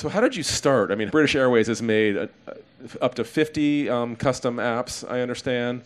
So 0.00 0.08
how 0.08 0.22
did 0.22 0.34
you 0.34 0.42
start? 0.42 0.90
I 0.90 0.94
mean, 0.94 1.10
British 1.10 1.34
Airways 1.34 1.66
has 1.66 1.82
made 1.82 2.16
uh, 2.16 2.26
up 3.02 3.16
to 3.16 3.22
50 3.22 3.90
um, 3.90 4.16
custom 4.16 4.56
apps, 4.56 5.06
I 5.06 5.20
understand. 5.20 5.82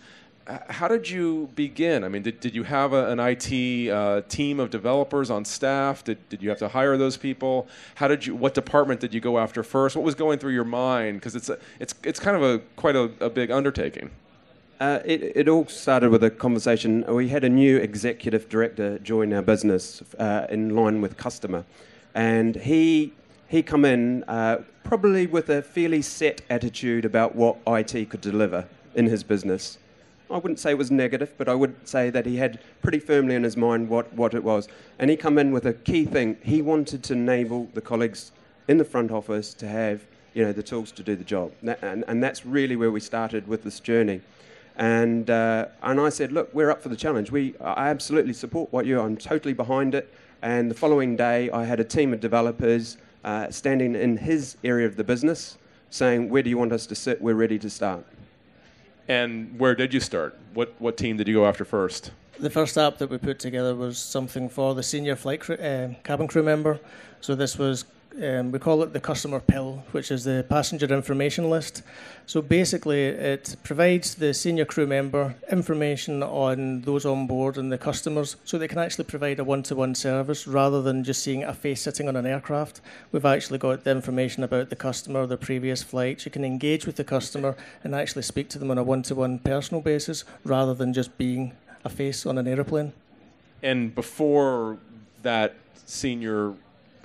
How 0.68 0.86
did 0.86 1.10
you 1.10 1.48
begin? 1.56 2.04
I 2.04 2.08
mean, 2.08 2.22
did, 2.22 2.38
did 2.38 2.54
you 2.54 2.62
have 2.62 2.92
a, 2.92 3.10
an 3.10 3.18
IT 3.18 3.90
uh, 3.90 4.20
team 4.28 4.60
of 4.60 4.70
developers 4.70 5.30
on 5.30 5.44
staff? 5.44 6.04
Did, 6.04 6.28
did 6.28 6.44
you 6.44 6.48
have 6.48 6.60
to 6.60 6.68
hire 6.68 6.96
those 6.96 7.16
people? 7.16 7.66
How 7.96 8.06
did 8.06 8.24
you? 8.24 8.36
What 8.36 8.54
department 8.54 9.00
did 9.00 9.12
you 9.12 9.20
go 9.20 9.36
after 9.36 9.64
first? 9.64 9.96
What 9.96 10.04
was 10.04 10.14
going 10.14 10.38
through 10.38 10.52
your 10.52 10.62
mind? 10.62 11.18
Because 11.18 11.34
it's 11.34 11.48
a, 11.48 11.58
it's 11.80 11.96
it's 12.04 12.20
kind 12.20 12.36
of 12.36 12.42
a 12.44 12.60
quite 12.76 12.94
a, 12.94 13.10
a 13.18 13.28
big 13.28 13.50
undertaking. 13.50 14.12
Uh, 14.78 15.00
it, 15.04 15.32
it, 15.34 15.48
all 15.48 15.66
started 15.66 16.10
with 16.10 16.22
a 16.22 16.30
conversation. 16.30 17.04
We 17.12 17.30
had 17.30 17.42
a 17.42 17.48
new 17.48 17.78
executive 17.78 18.48
director 18.48 19.00
join 19.00 19.32
our 19.32 19.42
business 19.42 20.04
uh, 20.20 20.46
in 20.50 20.76
line 20.76 21.00
with 21.00 21.16
customer, 21.16 21.64
and 22.14 22.54
he 22.54 23.12
he 23.48 23.62
come 23.62 23.84
in 23.84 24.24
uh, 24.24 24.62
probably 24.82 25.26
with 25.26 25.48
a 25.48 25.62
fairly 25.62 26.02
set 26.02 26.42
attitude 26.50 27.04
about 27.04 27.34
what 27.34 27.56
IT 27.66 28.10
could 28.10 28.20
deliver 28.20 28.66
in 28.94 29.06
his 29.06 29.22
business. 29.22 29.78
I 30.30 30.38
wouldn't 30.38 30.58
say 30.58 30.70
it 30.70 30.78
was 30.78 30.90
negative, 30.90 31.34
but 31.36 31.48
I 31.48 31.54
would 31.54 31.86
say 31.86 32.10
that 32.10 32.26
he 32.26 32.36
had 32.36 32.58
pretty 32.82 32.98
firmly 32.98 33.34
in 33.34 33.44
his 33.44 33.56
mind 33.56 33.88
what, 33.88 34.12
what 34.14 34.34
it 34.34 34.42
was. 34.42 34.68
And 34.98 35.10
he 35.10 35.16
come 35.16 35.38
in 35.38 35.52
with 35.52 35.66
a 35.66 35.74
key 35.74 36.04
thing. 36.04 36.36
He 36.42 36.62
wanted 36.62 37.02
to 37.04 37.12
enable 37.12 37.66
the 37.74 37.80
colleagues 37.80 38.32
in 38.68 38.78
the 38.78 38.84
front 38.84 39.10
office 39.10 39.52
to 39.54 39.68
have 39.68 40.06
you 40.32 40.42
know, 40.42 40.52
the 40.52 40.62
tools 40.62 40.90
to 40.92 41.02
do 41.02 41.14
the 41.14 41.24
job. 41.24 41.52
And, 41.62 42.04
and 42.08 42.22
that's 42.22 42.44
really 42.44 42.76
where 42.76 42.90
we 42.90 43.00
started 43.00 43.46
with 43.46 43.62
this 43.62 43.80
journey. 43.80 44.20
And, 44.76 45.30
uh, 45.30 45.66
and 45.82 46.00
I 46.00 46.08
said, 46.08 46.32
look, 46.32 46.52
we're 46.52 46.70
up 46.70 46.82
for 46.82 46.88
the 46.88 46.96
challenge. 46.96 47.30
We, 47.30 47.54
I 47.60 47.88
absolutely 47.88 48.32
support 48.32 48.72
what 48.72 48.86
you. 48.86 49.00
I'm 49.00 49.16
totally 49.16 49.54
behind 49.54 49.94
it. 49.94 50.12
And 50.42 50.70
the 50.70 50.74
following 50.74 51.16
day, 51.16 51.50
I 51.50 51.64
had 51.64 51.78
a 51.80 51.84
team 51.84 52.12
of 52.12 52.20
developers 52.20 52.96
uh, 53.24 53.50
standing 53.50 53.94
in 53.94 54.18
his 54.18 54.56
area 54.62 54.86
of 54.86 54.96
the 54.96 55.04
business 55.04 55.58
saying, 55.90 56.28
where 56.28 56.42
do 56.42 56.50
you 56.50 56.58
want 56.58 56.72
us 56.72 56.86
to 56.86 56.94
sit? 56.94 57.22
We're 57.22 57.34
ready 57.34 57.58
to 57.58 57.70
start. 57.70 58.04
And 59.08 59.58
where 59.58 59.74
did 59.74 59.94
you 59.94 60.00
start? 60.00 60.36
What, 60.54 60.74
what 60.78 60.96
team 60.96 61.16
did 61.16 61.28
you 61.28 61.34
go 61.34 61.46
after 61.46 61.64
first? 61.64 62.10
The 62.38 62.50
first 62.50 62.76
app 62.76 62.98
that 62.98 63.10
we 63.10 63.18
put 63.18 63.38
together 63.38 63.74
was 63.74 63.98
something 63.98 64.48
for 64.48 64.74
the 64.74 64.82
senior 64.82 65.14
flight 65.14 65.40
crew, 65.40 65.56
uh, 65.56 65.94
cabin 66.02 66.26
crew 66.26 66.42
member. 66.42 66.80
So 67.20 67.34
this 67.34 67.56
was 67.56 67.84
um, 68.22 68.52
we 68.52 68.58
call 68.58 68.82
it 68.82 68.92
the 68.92 69.00
customer 69.00 69.40
PIL, 69.40 69.82
which 69.92 70.10
is 70.10 70.24
the 70.24 70.44
passenger 70.48 70.86
information 70.86 71.50
list. 71.50 71.82
So 72.26 72.40
basically, 72.40 73.04
it 73.04 73.56
provides 73.64 74.14
the 74.14 74.32
senior 74.32 74.64
crew 74.64 74.86
member 74.86 75.34
information 75.50 76.22
on 76.22 76.82
those 76.82 77.04
on 77.04 77.26
board 77.26 77.58
and 77.58 77.72
the 77.72 77.78
customers 77.78 78.36
so 78.44 78.56
they 78.56 78.68
can 78.68 78.78
actually 78.78 79.04
provide 79.04 79.40
a 79.40 79.44
one 79.44 79.62
to 79.64 79.74
one 79.74 79.94
service 79.94 80.46
rather 80.46 80.80
than 80.80 81.02
just 81.02 81.22
seeing 81.22 81.42
a 81.42 81.52
face 81.52 81.82
sitting 81.82 82.08
on 82.08 82.14
an 82.14 82.24
aircraft. 82.24 82.80
We've 83.10 83.24
actually 83.24 83.58
got 83.58 83.84
the 83.84 83.90
information 83.90 84.44
about 84.44 84.70
the 84.70 84.76
customer, 84.76 85.26
their 85.26 85.36
previous 85.36 85.82
flights. 85.82 86.24
You 86.24 86.30
can 86.30 86.44
engage 86.44 86.86
with 86.86 86.96
the 86.96 87.04
customer 87.04 87.56
and 87.82 87.94
actually 87.94 88.22
speak 88.22 88.48
to 88.50 88.58
them 88.58 88.70
on 88.70 88.78
a 88.78 88.84
one 88.84 89.02
to 89.04 89.14
one 89.14 89.40
personal 89.40 89.80
basis 89.80 90.24
rather 90.44 90.72
than 90.74 90.92
just 90.92 91.18
being 91.18 91.52
a 91.84 91.88
face 91.88 92.24
on 92.24 92.38
an 92.38 92.46
aeroplane. 92.46 92.92
And 93.62 93.94
before 93.94 94.78
that 95.22 95.56
senior 95.86 96.54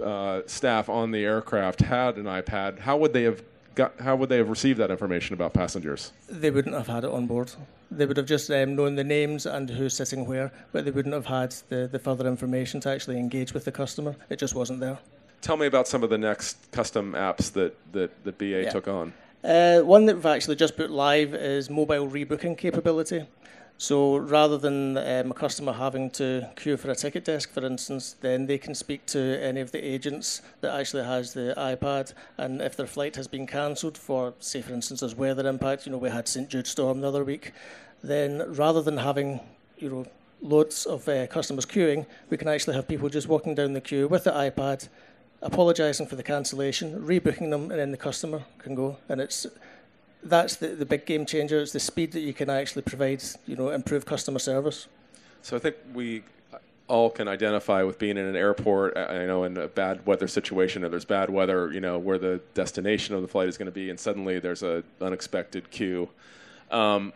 uh, 0.02 0.42
staff 0.47 0.89
on 0.89 1.11
the 1.11 1.23
aircraft 1.23 1.81
had 1.81 2.17
an 2.17 2.25
iPad, 2.25 2.80
how 2.80 2.97
would 2.97 3.14
they 3.14 3.23
have 3.23 3.42
got? 3.75 4.00
How 4.00 4.16
would 4.16 4.30
they 4.30 4.38
have 4.38 4.50
received 4.50 4.80
that 4.80 4.92
information 4.92 5.33
about 5.33 5.53
passengers? 5.53 6.11
They 6.30 6.52
wouldn't 6.52 6.75
have 6.75 6.88
had 6.88 7.03
it 7.03 7.09
on 7.09 7.28
board. 7.28 7.52
They 7.92 8.05
would 8.05 8.17
have 8.17 8.25
just 8.25 8.52
um, 8.52 8.75
known 8.75 8.95
the 8.95 9.03
names 9.03 9.45
and 9.45 9.70
who's 9.70 9.95
sitting 9.95 10.25
where, 10.25 10.52
but 10.72 10.86
they 10.86 10.92
wouldn't 10.92 11.14
have 11.14 11.25
had 11.25 11.52
the, 11.70 11.88
the 11.92 12.00
further 12.00 12.27
information 12.27 12.80
to 12.81 12.89
actually 12.89 13.17
engage 13.17 13.53
with 13.53 13.66
the 13.66 13.72
customer. 13.72 14.16
It 14.30 14.38
just 14.38 14.54
wasn't 14.54 14.80
there. 14.80 14.99
Tell 15.42 15.58
me 15.58 15.65
about 15.65 15.87
some 15.87 16.04
of 16.04 16.10
the 16.10 16.17
next 16.17 16.71
custom 16.71 17.14
apps 17.14 17.52
that 17.54 17.76
that, 17.93 18.23
that 18.23 18.37
BA 18.37 18.45
yeah. 18.45 18.70
took 18.70 18.87
on. 18.87 19.14
Uh, 19.43 19.80
one 19.80 20.05
that 20.05 20.16
we've 20.16 20.26
actually 20.26 20.58
just 20.58 20.76
put 20.76 20.92
live 20.92 21.33
is 21.33 21.70
mobile 21.70 22.08
rebooking 22.08 22.58
capability. 22.58 23.26
So 23.82 24.17
rather 24.17 24.58
than 24.58 24.98
um, 24.98 25.32
a 25.32 25.34
customer 25.34 25.72
having 25.72 26.10
to 26.12 26.50
queue 26.58 26.76
for 26.76 26.92
a 26.92 26.95
ticket 26.95 27.23
desk, 27.23 27.50
for 27.54 27.66
instance, 27.66 28.17
then 28.20 28.45
they 28.45 28.58
can 28.58 28.76
speak 28.76 29.06
to 29.06 29.42
any 29.42 29.62
of 29.62 29.72
the 29.72 29.82
agents 29.82 30.42
that 30.60 30.78
actually 30.78 31.06
has 31.06 31.34
the 31.34 31.54
iPad, 31.56 32.14
and 32.38 32.62
if 32.62 32.76
their 32.76 32.86
flight 32.86 33.16
has 33.16 33.30
been 33.30 33.48
cancelled 33.48 33.98
for, 33.98 34.34
say, 34.42 34.62
for 34.62 34.73
instance, 34.73 35.02
as 35.02 35.16
weather 35.16 35.48
impact, 35.48 35.86
you 35.86 35.94
know, 35.94 35.98
we 35.98 36.10
had 36.10 36.28
St 36.28 36.50
Jude 36.50 36.67
storm 36.67 37.00
the 37.00 37.08
other 37.08 37.23
week, 37.23 37.54
then 38.04 38.44
rather 38.54 38.82
than 38.82 38.98
having, 38.98 39.40
you 39.78 39.90
know, 39.90 40.06
loads 40.42 40.86
of 40.86 41.08
uh, 41.08 41.28
customers 41.28 41.66
queuing, 41.66 42.06
we 42.30 42.36
can 42.36 42.50
actually 42.50 42.76
have 42.76 42.86
people 42.86 43.08
just 43.08 43.30
walking 43.30 43.56
down 43.56 43.72
the 43.72 43.80
queue 43.80 44.10
with 44.10 44.26
the 44.26 44.32
iPad, 44.32 44.90
apologising 45.42 46.06
for 46.06 46.17
the 46.17 46.23
cancellation, 46.23 47.02
rebooking 47.02 47.50
them, 47.50 47.72
and 47.72 47.80
then 47.80 47.92
the 47.92 47.98
customer 47.98 48.44
can 48.58 48.76
go, 48.76 48.98
and 49.08 49.22
it's 49.22 49.48
that's 50.23 50.57
the, 50.57 50.67
the 50.67 50.85
big 50.85 51.05
game 51.05 51.25
changer. 51.25 51.59
It's 51.59 51.71
the 51.71 51.80
speed 51.80 52.11
that 52.13 52.21
you 52.21 52.33
can 52.33 52.49
actually 52.49 52.81
provide, 52.83 53.23
you 53.45 53.55
know, 53.55 53.69
improve 53.69 54.05
customer 54.05 54.39
service. 54.39 54.87
So 55.41 55.55
I 55.55 55.59
think 55.59 55.77
we 55.93 56.23
all 56.87 57.09
can 57.09 57.27
identify 57.27 57.83
with 57.83 57.99
being 57.99 58.17
in 58.17 58.25
an 58.25 58.35
airport, 58.35 58.97
uh, 58.97 59.07
you 59.13 59.27
know, 59.27 59.43
in 59.43 59.55
a 59.57 59.67
bad 59.67 60.05
weather 60.05 60.27
situation, 60.27 60.83
or 60.83 60.89
there's 60.89 61.05
bad 61.05 61.30
weather, 61.30 61.71
you 61.71 61.80
know, 61.80 61.97
where 61.97 62.17
the 62.17 62.41
destination 62.53 63.15
of 63.15 63.21
the 63.21 63.27
flight 63.27 63.47
is 63.47 63.57
going 63.57 63.67
to 63.67 63.71
be, 63.71 63.89
and 63.89 63.99
suddenly 63.99 64.39
there's 64.39 64.63
an 64.63 64.83
unexpected 64.99 65.69
queue. 65.69 66.09
Um, 66.71 67.13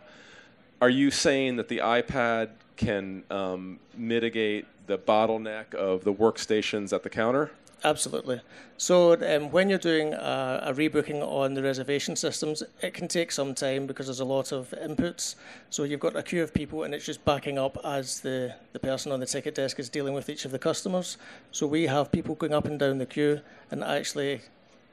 are 0.79 0.89
you 0.89 1.11
saying 1.11 1.57
that 1.57 1.69
the 1.69 1.79
iPad 1.79 2.49
can 2.77 3.23
um, 3.29 3.79
mitigate 3.97 4.65
the 4.87 4.97
bottleneck 4.97 5.73
of 5.73 6.03
the 6.03 6.13
workstations 6.13 6.93
at 6.93 7.03
the 7.03 7.09
counter? 7.09 7.51
Absolutely. 7.85 8.39
So 8.77 9.13
um, 9.13 9.51
when 9.51 9.69
you're 9.69 9.77
doing 9.77 10.13
a, 10.13 10.61
a, 10.67 10.73
rebooking 10.73 11.21
on 11.21 11.53
the 11.53 11.61
reservation 11.61 12.15
systems, 12.15 12.63
it 12.81 12.93
can 12.93 13.09
take 13.09 13.29
some 13.29 13.53
time 13.53 13.87
because 13.87 14.05
there's 14.07 14.21
a 14.21 14.25
lot 14.25 14.53
of 14.53 14.73
inputs. 14.81 15.35
So 15.69 15.83
you've 15.83 15.99
got 15.99 16.15
a 16.15 16.23
queue 16.23 16.41
of 16.41 16.53
people, 16.53 16.83
and 16.83 16.93
it's 16.93 17.05
just 17.05 17.23
backing 17.25 17.57
up 17.57 17.77
as 17.83 18.21
the, 18.21 18.55
the 18.71 18.79
person 18.79 19.11
on 19.11 19.19
the 19.19 19.25
ticket 19.25 19.55
desk 19.55 19.79
is 19.79 19.89
dealing 19.89 20.13
with 20.13 20.29
each 20.29 20.45
of 20.45 20.51
the 20.51 20.59
customers. 20.59 21.17
So 21.51 21.67
we 21.67 21.87
have 21.87 22.09
people 22.09 22.35
going 22.35 22.53
up 22.53 22.65
and 22.65 22.79
down 22.79 22.99
the 22.99 23.05
queue 23.05 23.41
and 23.69 23.83
actually 23.83 24.41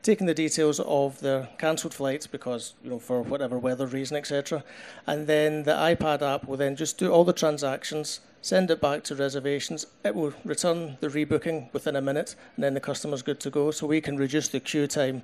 taking 0.03 0.27
the 0.27 0.35
details 0.35 0.81
of 0.81 1.21
their 1.21 1.49
cancelled 1.59 1.95
flights 1.95 2.27
because 2.27 2.75
you 2.83 2.91
know 2.91 2.99
for 2.99 3.23
whatever 3.23 3.57
weather 3.59 3.87
reason, 3.87 4.17
etc. 4.17 4.65
And 5.07 5.29
then 5.29 5.63
the 5.63 5.73
iPad 5.73 6.23
app 6.23 6.49
will 6.49 6.57
then 6.57 6.75
just 6.75 6.99
do 6.99 7.13
all 7.13 7.25
the 7.25 7.33
transactions 7.33 8.21
send 8.43 8.71
it 8.71 8.81
back 8.81 9.05
to 9.05 9.15
reservations. 9.15 9.87
It 10.05 10.15
will 10.15 10.33
return 10.45 10.97
the 11.01 11.09
rebooking 11.09 11.73
within 11.73 11.97
a 11.97 12.01
minute, 12.01 12.35
and 12.57 12.65
then 12.65 12.75
the 12.75 12.81
customer's 12.81 13.23
good 13.23 13.41
to 13.41 13.51
go. 13.51 13.71
So 13.71 13.87
we 13.87 14.01
can 14.01 14.17
reduce 14.17 14.49
the 14.49 14.61
queue 14.61 14.87
time. 14.87 15.23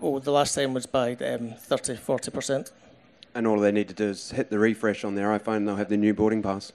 Oh, 0.00 0.18
the 0.18 0.32
last 0.32 0.54
time 0.54 0.74
was 0.74 0.86
by 0.86 1.12
um, 1.12 1.54
30, 1.58 1.94
40%. 1.94 2.72
And 3.34 3.46
all 3.46 3.58
they 3.58 3.72
need 3.72 3.88
to 3.88 3.94
do 3.94 4.08
is 4.08 4.32
hit 4.32 4.50
the 4.50 4.58
refresh 4.58 5.04
on 5.04 5.14
their 5.14 5.28
iPhone, 5.38 5.58
and 5.58 5.68
they'll 5.68 5.76
have 5.76 5.88
the 5.88 5.96
new 5.96 6.12
boarding 6.12 6.42
pass. 6.42 6.72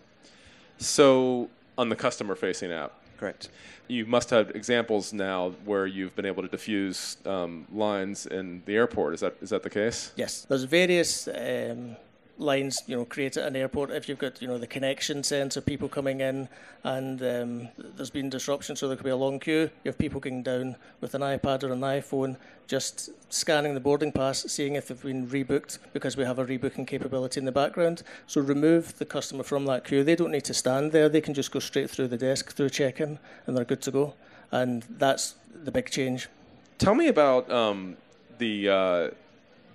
So, 0.78 1.50
on 1.78 1.90
the 1.90 1.96
customer 1.96 2.36
facing 2.36 2.72
app? 2.72 2.94
Correct. 3.18 3.50
You 3.88 4.06
must 4.06 4.30
have 4.30 4.52
examples 4.52 5.14
now 5.14 5.52
where 5.66 5.88
you've 5.88 6.16
been 6.16 6.26
able 6.26 6.44
to 6.44 6.50
diffuse 6.50 7.18
um, 7.26 7.66
lines 7.74 8.26
in 8.26 8.62
the 8.66 8.76
airport. 8.76 9.16
Is 9.16 9.22
that 9.22 9.36
is 9.42 9.50
that 9.50 9.64
the 9.64 9.70
case? 9.70 10.12
Yes. 10.16 10.46
There's 10.48 10.64
various 10.64 11.28
um, 11.28 11.96
lines, 12.38 12.84
you 12.88 12.96
know, 12.96 13.06
create 13.06 13.38
at 13.38 13.48
an 13.48 13.56
airport. 13.56 13.92
If 13.92 14.08
you've 14.08 14.20
got, 14.20 14.42
you 14.42 14.48
know, 14.48 14.58
the 14.58 14.68
connection 14.68 15.24
sense 15.24 15.58
of 15.58 15.66
people 15.66 15.90
coming 15.90 16.22
in, 16.22 16.48
and 16.84 17.22
um, 17.22 17.68
there's 17.78 18.10
been 18.10 18.30
disruption, 18.30 18.76
so 18.76 18.88
there 18.88 18.96
could 18.96 19.04
be 19.04 19.10
a 19.10 19.16
long 19.16 19.40
queue. 19.40 19.70
You 19.84 19.90
have 19.90 19.98
people 19.98 20.20
going 20.20 20.44
down 20.44 20.76
with 21.02 21.16
an 21.16 21.22
iPad 21.22 21.64
or 21.64 21.74
an 21.74 21.82
iPhone, 21.82 22.38
just 22.68 23.10
scanning 23.30 23.74
the 23.74 23.80
boarding 23.80 24.12
pass, 24.12 24.44
seeing 24.44 24.76
if 24.76 24.88
they've 24.88 25.02
been 25.02 25.28
rebooked, 25.28 25.80
because 25.94 26.16
we 26.16 26.24
have 26.24 26.40
a 26.40 26.46
rebooking 26.46 26.88
capability 26.88 27.40
in 27.40 27.46
the 27.46 27.52
background. 27.52 28.04
So 28.28 28.42
remove 28.42 28.98
the 28.98 29.06
customer 29.06 29.44
from 29.44 29.66
that 29.66 29.86
queue. 29.86 30.04
They 30.04 30.16
don't 30.16 30.32
need 30.32 30.46
to 30.46 30.54
stand 30.54 30.92
there. 30.92 31.10
They 31.10 31.22
can 31.22 31.34
just 31.34 31.52
go 31.52 31.60
straight 31.60 31.90
through 31.90 32.10
the 32.10 32.18
desk 32.18 32.54
through 32.54 32.70
check-in, 32.70 33.20
and 33.46 33.58
they're 33.58 33.66
good 33.66 33.82
to 33.84 33.92
go. 33.92 34.14
And 34.52 34.84
that's 34.84 35.36
the 35.64 35.72
big 35.72 35.90
change. 35.90 36.30
Tell 36.78 36.96
me 36.96 37.08
about 37.08 37.50
um, 37.52 37.98
the. 38.38 38.70
Uh 38.70 39.10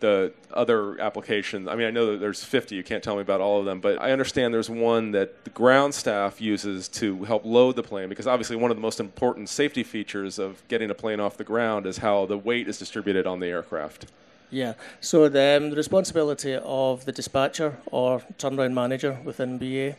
the 0.02 0.32
other 0.52 1.00
applications. 1.00 1.68
I 1.68 1.76
mean, 1.76 1.86
I 1.86 1.90
know 1.90 2.12
that 2.12 2.20
there's 2.20 2.44
50. 2.44 2.74
You 2.74 2.82
can't 2.82 3.02
tell 3.02 3.14
me 3.14 3.22
about 3.22 3.40
all 3.40 3.60
of 3.60 3.64
them, 3.64 3.80
but 3.80 4.02
I 4.02 4.10
understand 4.10 4.52
there's 4.52 4.68
one 4.68 5.12
that 5.12 5.44
the 5.44 5.50
ground 5.50 5.94
staff 5.94 6.40
uses 6.40 6.88
to 6.88 7.24
help 7.24 7.46
load 7.46 7.76
the 7.76 7.82
plane 7.82 8.10
because 8.10 8.26
obviously 8.26 8.56
one 8.56 8.70
of 8.70 8.76
the 8.76 8.82
most 8.82 9.00
important 9.00 9.48
safety 9.48 9.82
features 9.82 10.38
of 10.38 10.62
getting 10.68 10.90
a 10.90 10.94
plane 10.94 11.20
off 11.20 11.36
the 11.36 11.44
ground 11.44 11.86
is 11.86 11.98
how 11.98 12.26
the 12.26 12.36
weight 12.36 12.68
is 12.68 12.78
distributed 12.78 13.26
on 13.26 13.40
the 13.40 13.46
aircraft. 13.46 14.06
Yeah, 14.50 14.74
so 15.00 15.28
the, 15.30 15.56
um, 15.56 15.70
the 15.70 15.76
responsibility 15.76 16.58
of 16.62 17.06
the 17.06 17.12
dispatcher 17.12 17.78
or 17.86 18.20
turnaround 18.38 18.74
manager 18.74 19.18
within 19.24 19.56
BA 19.56 19.96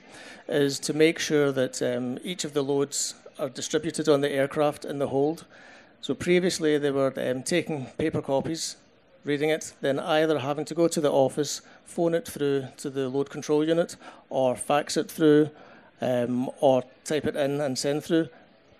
is 0.47 0.79
to 0.79 0.93
make 0.93 1.17
sure 1.17 1.51
that 1.53 1.81
um, 1.81 2.19
each 2.23 2.43
of 2.43 2.53
the 2.53 2.61
loads 2.61 3.15
are 3.39 3.49
distributed 3.49 4.07
on 4.09 4.21
the 4.21 4.29
aircraft 4.29 4.85
in 4.85 4.99
the 4.99 5.07
hold. 5.07 5.45
So 6.01 6.13
previously 6.13 6.77
they 6.77 6.91
were 6.91 7.13
um, 7.17 7.41
taking 7.41 7.85
paper 7.97 8.21
copies 8.21 8.75
reading 9.23 9.49
it, 9.49 9.73
then 9.81 9.99
either 9.99 10.39
having 10.39 10.65
to 10.65 10.75
go 10.75 10.87
to 10.87 11.01
the 11.01 11.11
office, 11.11 11.61
phone 11.85 12.13
it 12.13 12.27
through 12.27 12.67
to 12.77 12.89
the 12.89 13.09
load 13.09 13.29
control 13.29 13.65
unit, 13.65 13.95
or 14.29 14.55
fax 14.55 14.97
it 14.97 15.09
through, 15.09 15.49
um, 16.01 16.49
or 16.59 16.83
type 17.03 17.25
it 17.25 17.35
in 17.35 17.61
and 17.61 17.77
send 17.77 18.03
through. 18.03 18.29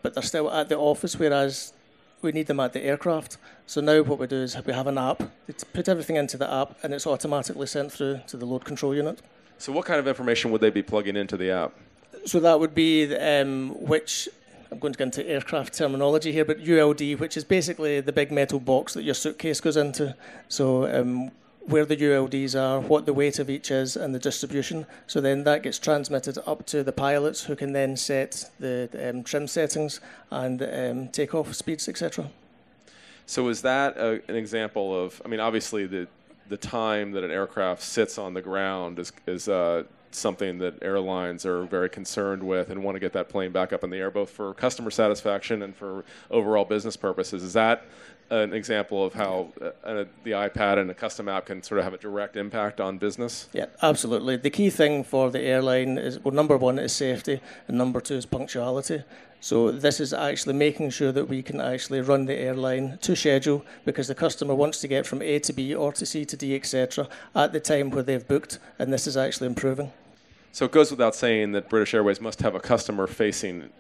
But 0.02 0.14
they're 0.14 0.24
still 0.24 0.52
at 0.52 0.70
the 0.70 0.78
office, 0.78 1.18
whereas 1.18 1.74
we 2.22 2.32
need 2.32 2.48
them 2.48 2.60
at 2.60 2.74
the 2.74 2.84
aircraft. 2.84 3.38
So 3.66 3.82
now 3.82 4.02
what 4.02 4.20
we 4.20 4.28
do 4.28 4.38
is 4.38 4.58
we 4.66 4.74
have 4.74 4.88
an 4.88 4.98
app. 4.98 5.24
It's 5.48 5.64
put 5.64 5.88
everything 5.88 6.18
into 6.18 6.38
the 6.38 6.52
app, 6.52 6.78
and 6.84 6.94
it's 6.94 7.08
automatically 7.08 7.68
sent 7.68 7.92
through 7.92 8.22
to 8.28 8.38
the 8.38 8.46
load 8.46 8.66
control 8.66 8.96
unit. 8.96 9.22
So, 9.58 9.72
what 9.72 9.86
kind 9.86 10.00
of 10.00 10.08
information 10.08 10.52
would 10.52 10.62
they 10.62 10.72
be 10.72 10.82
plugging 10.82 11.16
into 11.16 11.38
the 11.38 11.52
app? 11.52 11.74
So 12.26 12.40
that 12.40 12.60
would 12.60 12.74
be 12.74 13.16
um, 13.16 13.70
which 13.80 14.30
I'm 14.74 14.80
going 14.80 14.94
to 14.94 14.98
get 14.98 15.06
into 15.06 15.30
aircraft 15.30 15.76
terminology 15.76 16.32
here, 16.32 16.46
but 16.46 16.68
ULD, 16.68 17.20
which 17.20 17.38
is 17.38 17.44
basically 17.44 18.02
the 18.02 18.12
big 18.12 18.32
metal 18.32 18.60
box 18.60 18.96
that 18.96 19.04
your 19.04 19.14
suitcase 19.14 19.62
goes 19.62 19.78
into. 19.78 20.16
So 20.48 20.88
um, 20.88 21.30
where 21.68 21.86
the 21.86 21.96
ULDs 21.96 22.60
are, 22.60 22.80
what 22.80 23.06
the 23.06 23.14
weight 23.14 23.38
of 23.38 23.52
each 23.52 23.70
is, 23.70 23.96
and 23.96 24.16
the 24.16 24.20
distribution. 24.20 24.88
So 25.06 25.22
then 25.22 25.44
that 25.44 25.62
gets 25.62 25.78
transmitted 25.78 26.40
up 26.48 26.66
to 26.68 26.84
the 26.84 26.92
pilots, 26.92 27.44
who 27.44 27.56
can 27.56 27.74
then 27.74 27.96
set 27.96 28.50
the 28.60 28.90
um, 29.00 29.24
trim 29.24 29.48
settings 29.48 30.00
and 30.32 30.64
um, 30.64 31.08
takeoff 31.10 31.54
speeds, 31.54 31.88
etc. 31.88 32.32
So 33.28 33.48
is 33.50 33.62
that 33.62 33.96
a, 33.98 34.22
an 34.28 34.36
example 34.36 35.00
of? 35.00 35.22
I 35.24 35.28
mean, 35.28 35.40
obviously 35.40 35.86
the 35.86 36.08
the 36.50 36.58
time 36.58 37.12
that 37.12 37.24
an 37.24 37.32
aircraft 37.32 37.84
sits 37.84 38.18
on 38.18 38.34
the 38.34 38.42
ground 38.42 38.98
is 38.98 39.14
is 39.28 39.48
uh, 39.48 39.84
something 40.16 40.58
that 40.60 40.82
airlines 40.82 41.46
are 41.46 41.64
very 41.64 41.90
concerned 41.90 42.44
with 42.44 42.70
and 42.70 42.84
want 42.84 42.96
to 42.96 43.00
get 43.00 43.14
that 43.14 43.30
plane 43.30 43.52
back 43.52 43.74
up 43.74 43.84
in 43.84 43.90
the 43.90 43.98
air, 43.98 44.12
both 44.12 44.30
for 44.30 44.54
customer 44.54 44.92
satisfaction 44.92 45.62
and 45.62 45.76
for 45.76 46.06
overall 46.32 46.66
business 46.66 46.96
purposes. 46.96 47.44
Is 47.44 47.54
that 47.54 47.86
an 48.30 48.54
example 48.54 49.06
of 49.06 49.14
how 49.14 49.52
uh, 49.62 50.06
the 50.24 50.32
iPad 50.32 50.80
and 50.80 50.90
a 50.90 50.94
custom 50.94 51.28
app 51.30 51.46
can 51.46 51.62
sort 51.62 51.80
of 51.80 51.84
have 51.84 51.94
a 51.94 51.98
direct 51.98 52.36
impact 52.36 52.80
on 52.80 52.98
business? 52.98 53.48
Yeah, 53.54 53.66
absolutely. 53.82 54.38
The 54.38 54.50
key 54.50 54.70
thing 54.70 55.04
for 55.04 55.30
the 55.30 55.42
airline 55.42 55.98
is 55.98 56.20
well, 56.20 56.34
number 56.34 56.58
one 56.58 56.80
is 56.80 56.94
safety, 56.94 57.42
and 57.68 57.78
number 57.78 58.02
two 58.02 58.16
is 58.16 58.26
punctuality. 58.26 59.04
So 59.40 59.72
this 59.72 60.00
is 60.00 60.14
actually 60.14 60.54
making 60.54 60.92
sure 60.92 61.12
that 61.12 61.28
we 61.28 61.44
can 61.44 61.60
actually 61.60 62.00
run 62.00 62.28
the 62.28 62.34
airline 62.34 62.98
to 63.02 63.14
schedule 63.14 63.66
because 63.84 64.08
the 64.08 64.16
customer 64.16 64.56
wants 64.56 64.80
to 64.80 64.88
get 64.88 65.06
from 65.06 65.22
A 65.22 65.38
to 65.40 65.52
B 65.52 65.76
or 65.76 65.92
to 65.92 66.06
C 66.06 66.24
to 66.24 66.38
D, 66.38 66.56
etc., 66.56 67.10
at 67.36 67.52
the 67.52 67.60
time 67.60 67.90
where 67.90 68.04
they've 68.04 68.26
booked, 68.26 68.60
and 68.80 68.94
this 68.94 69.06
is 69.06 69.18
actually 69.18 69.48
improving. 69.48 69.92
So 70.54 70.66
it 70.66 70.72
goes 70.72 70.92
without 70.92 71.16
saying 71.16 71.54
that 71.54 71.68
British 71.68 71.96
Airways 71.96 72.22
must 72.22 72.40
have 72.42 72.54
a 72.54 72.60
customer-facing 72.60 73.72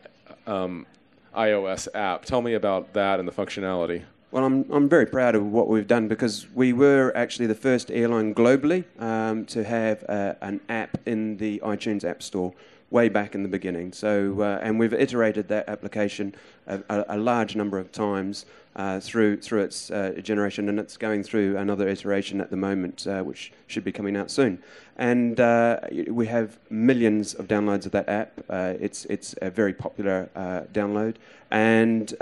um, 0.48 0.88
iOS 1.36 1.88
app. 1.94 2.25
Tell 2.25 2.42
me 2.42 2.56
about 2.56 2.94
that 2.94 3.20
and 3.20 3.28
the 3.28 3.31
functionality. 3.31 4.02
Well, 4.31 4.44
I'm, 4.44 4.66
I'm 4.72 4.90
very 4.90 5.06
proud 5.06 5.36
of 5.36 5.46
what 5.46 5.68
we've 5.68 5.86
done 5.86 6.08
because 6.08 6.48
we 6.56 6.74
were 6.74 7.12
actually 7.16 7.46
the 7.46 7.54
first 7.54 7.92
airline 7.92 8.34
globally 8.34 8.86
um, 9.00 9.46
to 9.46 9.64
have 9.64 10.04
uh, 10.10 10.34
an 10.42 10.62
app 10.68 10.98
in 11.06 11.38
the 11.38 11.60
iTunes 11.60 12.04
App 12.04 12.24
Store 12.24 12.56
way 12.94 13.10
back 13.10 13.34
in 13.34 13.42
the 13.42 13.50
beginning. 13.50 13.92
So, 13.92 14.40
uh, 14.42 14.60
and 14.62 14.80
we've 14.80 14.94
iterated 14.94 15.48
that 15.48 15.68
application 15.68 16.36
a, 16.68 16.80
a, 16.90 17.06
a 17.10 17.18
large 17.18 17.56
number 17.56 17.80
of 17.80 17.92
times 17.92 18.45
uh, 18.75 19.00
through 19.00 19.38
through 19.38 19.63
its 19.63 19.92
uh, 19.92 20.13
generation, 20.22 20.69
and 20.69 20.80
it's 20.80 20.95
going 20.95 21.24
through 21.24 21.57
another 21.57 21.88
iteration 21.90 22.40
at 22.40 22.50
the 22.50 22.56
moment, 22.56 23.06
uh, 23.07 23.22
which 23.22 23.51
should 23.68 23.84
be 23.84 23.92
coming 23.92 24.16
out 24.16 24.31
soon. 24.31 24.60
And 24.98 25.40
uh, 25.40 25.80
we 26.07 26.28
have 26.28 26.60
millions 26.69 27.34
of 27.34 27.48
downloads 27.48 27.86
of 27.86 27.92
that 27.92 28.07
app. 28.07 28.31
Uh, 28.48 28.75
it's 28.80 29.06
it's 29.06 29.36
a 29.42 29.50
very 29.50 29.74
popular 29.74 30.30
download, 30.72 31.16
and 31.51 32.13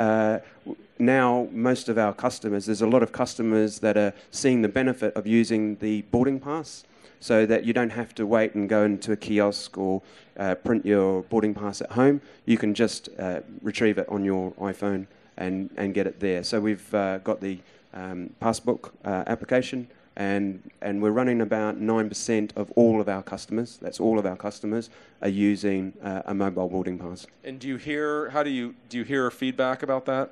now 0.99 1.47
most 1.51 1.89
of 1.89 1.97
our 1.97 2.13
customers, 2.13 2.65
there's 2.65 2.81
a 2.81 2.87
lot 2.87 3.03
of 3.03 3.11
customers 3.11 3.79
that 3.79 3.97
are 3.97 4.13
seeing 4.29 4.61
the 4.61 4.69
benefit 4.69 5.13
of 5.15 5.25
using 5.25 5.75
the 5.77 6.03
boarding 6.13 6.39
pass 6.39 6.83
so 7.19 7.45
that 7.45 7.65
you 7.65 7.73
don't 7.73 7.91
have 7.91 8.13
to 8.15 8.25
wait 8.25 8.55
and 8.55 8.67
go 8.69 8.83
into 8.83 9.11
a 9.11 9.17
kiosk 9.17 9.77
or 9.77 10.01
uh, 10.37 10.55
print 10.55 10.85
your 10.85 11.23
boarding 11.23 11.53
pass 11.53 11.81
at 11.81 11.91
home. 11.91 12.21
You 12.45 12.57
can 12.57 12.73
just 12.73 13.09
uh, 13.19 13.41
retrieve 13.61 13.97
it 13.97 14.07
on 14.09 14.23
your 14.23 14.51
iPhone 14.53 15.07
and, 15.37 15.69
and 15.77 15.93
get 15.93 16.07
it 16.07 16.19
there. 16.19 16.43
So 16.43 16.59
we've 16.59 16.93
uh, 16.93 17.19
got 17.19 17.41
the 17.41 17.59
um, 17.93 18.29
passbook 18.39 18.93
uh, 19.05 19.23
application. 19.27 19.87
And, 20.17 20.69
and 20.81 21.01
we're 21.01 21.11
running 21.11 21.41
about 21.41 21.79
9% 21.79 22.51
of 22.57 22.69
all 22.71 22.99
of 22.99 23.07
our 23.07 23.23
customers, 23.23 23.79
that's 23.81 23.99
all 23.99 24.19
of 24.19 24.25
our 24.25 24.35
customers, 24.35 24.89
are 25.21 25.29
using 25.29 25.93
uh, 26.03 26.21
a 26.25 26.33
mobile 26.33 26.67
boarding 26.67 26.99
pass. 26.99 27.25
And 27.45 27.59
do 27.59 27.67
you 27.69 27.77
hear, 27.77 28.29
how 28.29 28.43
do 28.43 28.49
you, 28.49 28.75
do 28.89 28.97
you 28.97 29.03
hear 29.03 29.31
feedback 29.31 29.83
about 29.83 30.05
that? 30.07 30.31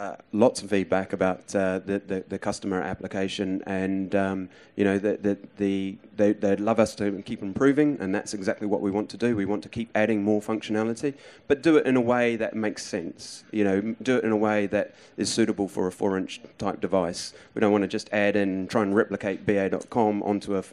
Uh, 0.00 0.16
lots 0.32 0.62
of 0.62 0.70
feedback 0.70 1.12
about 1.12 1.54
uh, 1.54 1.78
the, 1.80 1.98
the, 1.98 2.24
the 2.30 2.38
customer 2.38 2.80
application, 2.80 3.62
and 3.66 4.14
um, 4.14 4.48
you 4.74 4.82
know 4.82 4.98
the, 4.98 5.18
the, 5.18 5.36
the 5.58 5.98
they 6.16 6.32
they'd 6.32 6.58
love 6.58 6.80
us 6.80 6.94
to 6.94 7.20
keep 7.26 7.42
improving, 7.42 7.98
and 8.00 8.14
that's 8.14 8.32
exactly 8.32 8.66
what 8.66 8.80
we 8.80 8.90
want 8.90 9.10
to 9.10 9.18
do. 9.18 9.36
We 9.36 9.44
want 9.44 9.62
to 9.64 9.68
keep 9.68 9.90
adding 9.94 10.24
more 10.24 10.40
functionality, 10.40 11.12
but 11.48 11.60
do 11.60 11.76
it 11.76 11.84
in 11.84 11.96
a 11.96 12.00
way 12.00 12.36
that 12.36 12.56
makes 12.56 12.82
sense. 12.82 13.44
You 13.52 13.62
know, 13.62 13.94
do 14.00 14.16
it 14.16 14.24
in 14.24 14.32
a 14.32 14.38
way 14.38 14.66
that 14.68 14.94
is 15.18 15.30
suitable 15.30 15.68
for 15.68 15.86
a 15.86 15.92
four-inch 15.92 16.40
type 16.56 16.80
device. 16.80 17.34
We 17.52 17.60
don't 17.60 17.70
want 17.70 17.82
to 17.82 17.88
just 17.88 18.08
add 18.10 18.36
and 18.36 18.70
try 18.70 18.80
and 18.80 18.96
replicate 18.96 19.44
BA.com 19.44 20.22
onto 20.22 20.56
a 20.56 20.64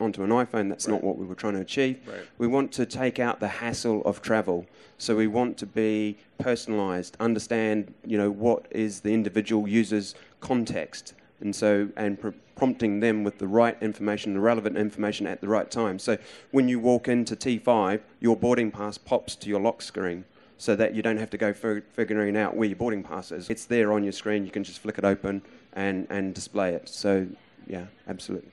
onto 0.00 0.24
an 0.24 0.30
iPhone. 0.30 0.68
That's 0.68 0.86
right. 0.86 0.94
not 0.94 1.04
what 1.04 1.16
we 1.16 1.26
were 1.26 1.36
trying 1.36 1.54
to 1.54 1.60
achieve. 1.60 2.00
Right. 2.06 2.26
We 2.38 2.48
want 2.48 2.72
to 2.72 2.86
take 2.86 3.20
out 3.20 3.38
the 3.38 3.48
hassle 3.48 4.02
of 4.04 4.20
travel. 4.20 4.66
So 4.98 5.16
we 5.16 5.26
want 5.26 5.58
to 5.58 5.66
be 5.66 6.16
personalized, 6.38 7.16
understand, 7.18 7.92
you 8.06 8.16
know, 8.16 8.30
what 8.30 8.63
is 8.70 9.00
the 9.00 9.12
individual 9.12 9.68
user's 9.68 10.14
context, 10.40 11.14
and 11.40 11.54
so 11.54 11.88
and 11.96 12.20
pr- 12.20 12.30
prompting 12.56 13.00
them 13.00 13.24
with 13.24 13.38
the 13.38 13.46
right 13.46 13.76
information, 13.80 14.34
the 14.34 14.40
relevant 14.40 14.76
information 14.76 15.26
at 15.26 15.40
the 15.40 15.48
right 15.48 15.70
time. 15.70 15.98
So 15.98 16.18
when 16.50 16.68
you 16.68 16.78
walk 16.78 17.08
into 17.08 17.36
T5, 17.36 18.00
your 18.20 18.36
boarding 18.36 18.70
pass 18.70 18.98
pops 18.98 19.34
to 19.36 19.48
your 19.48 19.60
lock 19.60 19.82
screen. 19.82 20.24
So 20.56 20.76
that 20.76 20.94
you 20.94 21.02
don't 21.02 21.16
have 21.16 21.30
to 21.30 21.36
go 21.36 21.52
figuring 21.52 22.36
out 22.36 22.56
where 22.56 22.68
your 22.68 22.76
boarding 22.76 23.02
pass 23.02 23.32
is. 23.32 23.50
It's 23.50 23.66
there 23.66 23.92
on 23.92 24.04
your 24.04 24.12
screen. 24.12 24.44
You 24.44 24.52
can 24.52 24.62
just 24.62 24.78
flick 24.78 24.98
it 24.98 25.04
open 25.04 25.42
and, 25.72 26.06
and 26.08 26.32
display 26.32 26.74
it. 26.74 26.88
So, 26.88 27.26
yeah, 27.66 27.86
absolutely. 28.08 28.52